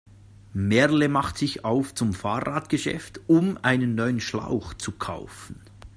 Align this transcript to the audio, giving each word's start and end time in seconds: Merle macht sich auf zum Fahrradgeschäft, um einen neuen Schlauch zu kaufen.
Merle 0.55 1.09
macht 1.09 1.37
sich 1.37 1.63
auf 1.63 1.93
zum 1.93 2.13
Fahrradgeschäft, 2.13 3.21
um 3.27 3.59
einen 3.61 3.93
neuen 3.93 4.19
Schlauch 4.19 4.73
zu 4.73 4.93
kaufen. 4.93 5.61